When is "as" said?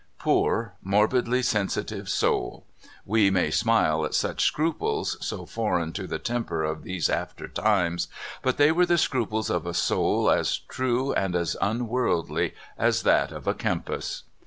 10.31-10.57, 11.35-11.55, 12.79-13.03